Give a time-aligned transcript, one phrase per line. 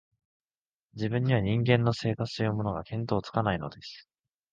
[0.95, 4.09] 自分には、人間の生活というものが、見当つかないのです